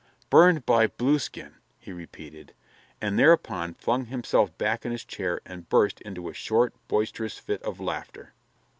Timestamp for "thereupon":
3.19-3.75